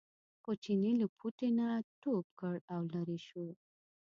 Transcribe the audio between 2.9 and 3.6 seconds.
لرې شو.